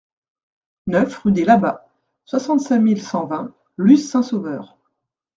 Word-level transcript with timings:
neuf 0.87 1.15
rue 1.19 1.31
dets 1.31 1.45
Labats, 1.45 1.87
soixante-cinq 2.25 2.79
mille 2.79 3.01
cent 3.03 3.27
vingt 3.27 3.53
Luz-Saint-Sauveur 3.77 4.75